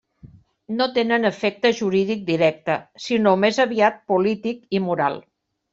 [0.77, 5.25] No tenen efecte jurídic directe, sinó més aviat polític i moral.